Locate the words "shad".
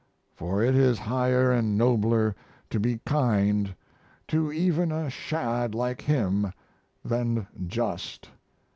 5.11-5.75